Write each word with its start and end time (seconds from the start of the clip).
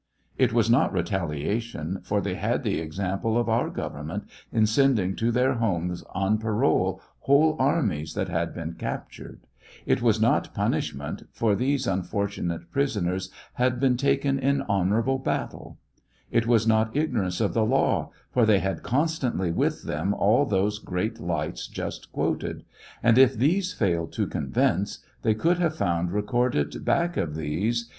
It 0.35 0.51
was 0.51 0.67
not 0.67 0.91
retal 0.91 1.29
iation, 1.29 2.03
for 2.03 2.21
they 2.21 2.33
had 2.33 2.63
the 2.63 2.79
example 2.79 3.37
of 3.37 3.47
our 3.47 3.69
government, 3.69 4.23
in 4.51 4.65
sending 4.65 5.15
to 5.17 5.31
their 5.31 5.53
homes 5.53 6.03
on 6.15 6.39
parole 6.39 6.99
whole 7.19 7.55
armies 7.59 8.15
that 8.15 8.27
had 8.27 8.51
been 8.51 8.73
captured; 8.73 9.45
it 9.85 10.01
was 10.01 10.19
not 10.19 10.55
punishment, 10.55 11.27
for 11.31 11.53
these 11.53 11.85
unfortunate 11.85 12.71
prisoners 12.71 13.29
had 13.53 13.79
been 13.79 13.95
taken 13.95 14.39
in 14.39 14.63
honorable 14.63 15.19
battle; 15.19 15.77
it 16.31 16.47
was 16.47 16.65
not 16.65 16.97
ignorance, 16.97 17.39
of 17.39 17.53
the 17.53 17.63
law, 17.63 18.09
for 18.31 18.43
they 18.43 18.57
had 18.57 18.81
constantly 18.81 19.51
with 19.51 19.83
them 19.83 20.15
all 20.15 20.45
those 20.47 20.79
great 20.79 21.19
lights 21.19 21.67
just 21.67 22.11
quoted, 22.11 22.65
and 23.03 23.19
if 23.19 23.35
these 23.35 23.71
failed 23.71 24.11
to 24.13 24.25
convince, 24.25 24.97
they 25.21 25.35
could 25.35 25.59
have 25.59 25.75
found 25.77 26.11
recorded 26.11 26.83
back 26.83 27.17
of 27.17 27.35
these 27.35 27.87